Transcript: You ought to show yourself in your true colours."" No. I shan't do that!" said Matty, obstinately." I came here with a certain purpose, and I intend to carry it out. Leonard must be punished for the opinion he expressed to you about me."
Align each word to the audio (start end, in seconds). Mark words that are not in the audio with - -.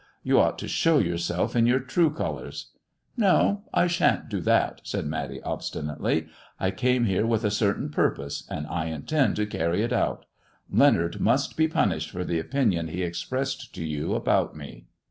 You 0.23 0.39
ought 0.39 0.57
to 0.57 0.67
show 0.67 0.97
yourself 0.97 1.55
in 1.55 1.67
your 1.67 1.79
true 1.79 2.09
colours."" 2.11 2.71
No. 3.17 3.61
I 3.71 3.85
shan't 3.85 4.29
do 4.29 4.41
that!" 4.41 4.81
said 4.83 5.05
Matty, 5.05 5.39
obstinately." 5.43 6.25
I 6.59 6.71
came 6.71 7.05
here 7.05 7.23
with 7.27 7.43
a 7.43 7.51
certain 7.51 7.91
purpose, 7.91 8.47
and 8.49 8.65
I 8.65 8.85
intend 8.85 9.35
to 9.35 9.45
carry 9.45 9.83
it 9.83 9.93
out. 9.93 10.25
Leonard 10.71 11.19
must 11.21 11.55
be 11.55 11.67
punished 11.67 12.09
for 12.09 12.23
the 12.23 12.39
opinion 12.39 12.87
he 12.87 13.03
expressed 13.03 13.75
to 13.75 13.85
you 13.85 14.15
about 14.15 14.55
me." 14.55 14.85